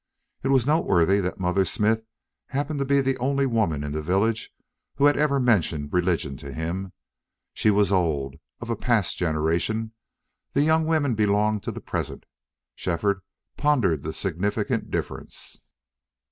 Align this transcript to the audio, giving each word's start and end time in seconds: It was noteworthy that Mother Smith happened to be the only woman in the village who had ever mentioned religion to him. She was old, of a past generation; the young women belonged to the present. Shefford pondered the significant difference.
It 0.41 0.47
was 0.47 0.65
noteworthy 0.65 1.19
that 1.19 1.39
Mother 1.39 1.63
Smith 1.63 2.03
happened 2.47 2.79
to 2.79 2.85
be 2.85 3.01
the 3.01 3.19
only 3.19 3.45
woman 3.45 3.83
in 3.83 3.91
the 3.91 4.01
village 4.01 4.49
who 4.95 5.05
had 5.05 5.15
ever 5.15 5.39
mentioned 5.39 5.93
religion 5.93 6.37
to 6.37 6.51
him. 6.51 6.91
She 7.53 7.69
was 7.69 7.91
old, 7.91 8.37
of 8.61 8.71
a 8.71 8.75
past 8.75 9.15
generation; 9.17 9.93
the 10.53 10.63
young 10.63 10.87
women 10.87 11.13
belonged 11.13 11.61
to 11.65 11.71
the 11.71 11.81
present. 11.81 12.25
Shefford 12.73 13.21
pondered 13.57 14.01
the 14.01 14.11
significant 14.11 14.89
difference. 14.89 15.61